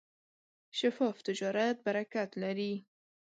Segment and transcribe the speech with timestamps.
[0.79, 2.73] شفاف تجارت برکت لري.